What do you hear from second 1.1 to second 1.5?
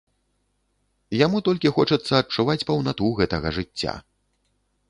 Яму